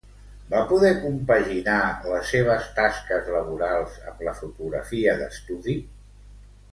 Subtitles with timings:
[0.51, 1.75] Va poder compaginar
[2.13, 5.77] les seves tasques laborals amb la fotografia d'estudi?